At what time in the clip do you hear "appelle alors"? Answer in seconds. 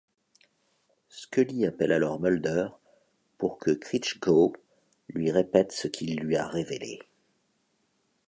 1.67-2.19